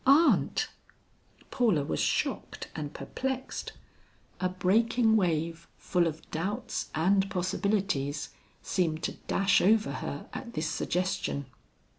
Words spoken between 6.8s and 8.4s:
and possibilities,